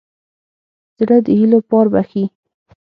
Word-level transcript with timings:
زړه 0.97 1.17
د 1.25 1.27
هيلو 1.39 1.59
پار 1.69 1.85
بښي. 1.93 2.23